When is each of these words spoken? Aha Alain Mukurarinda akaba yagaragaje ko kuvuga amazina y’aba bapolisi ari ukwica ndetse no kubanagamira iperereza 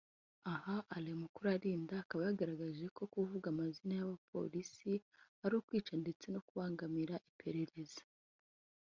Aha 0.53 0.75
Alain 0.95 1.19
Mukurarinda 1.21 1.93
akaba 2.03 2.21
yagaragaje 2.27 2.85
ko 2.97 3.03
kuvuga 3.13 3.45
amazina 3.49 3.91
y’aba 3.95 4.13
bapolisi 4.19 4.91
ari 5.43 5.53
ukwica 5.59 5.93
ndetse 6.03 6.25
no 6.29 6.39
kubanagamira 6.47 7.15
iperereza 7.31 8.01